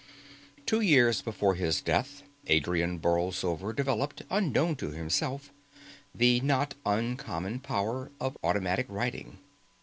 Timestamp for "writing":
8.89-9.37